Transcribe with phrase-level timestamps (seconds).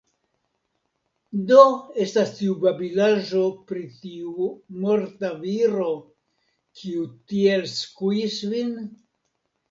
[1.49, 1.65] Do
[2.05, 4.47] estas tiu babilaĵo pri tiu
[4.85, 5.89] morta viro,
[6.79, 8.73] kiu tiel skuis vin?